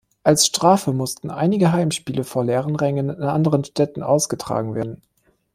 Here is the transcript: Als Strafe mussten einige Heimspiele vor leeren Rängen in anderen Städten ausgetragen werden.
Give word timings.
Als 0.23 0.47
Strafe 0.47 0.93
mussten 0.93 1.29
einige 1.29 1.71
Heimspiele 1.73 2.23
vor 2.23 2.43
leeren 2.43 2.75
Rängen 2.75 3.09
in 3.11 3.21
anderen 3.21 3.63
Städten 3.63 4.01
ausgetragen 4.01 4.73
werden. 4.73 5.03